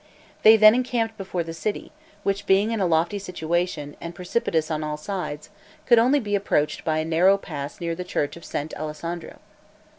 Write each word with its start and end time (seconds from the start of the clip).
They 0.41 0.57
then 0.57 0.73
encamped 0.73 1.15
before 1.15 1.43
the 1.43 1.53
city, 1.53 1.91
which, 2.23 2.47
being 2.47 2.71
in 2.71 2.79
a 2.81 2.87
lofty 2.87 3.19
situation, 3.19 3.95
and 4.01 4.15
precipitous 4.15 4.71
on 4.71 4.83
all 4.83 4.97
sides, 4.97 5.51
could 5.85 5.99
only 5.99 6.19
be 6.19 6.33
approached 6.33 6.83
by 6.83 6.97
a 6.97 7.05
narrow 7.05 7.37
pass 7.37 7.79
near 7.79 7.93
the 7.93 8.03
church 8.03 8.35
of 8.35 8.43
St. 8.43 8.73
Alessandro. 8.73 9.37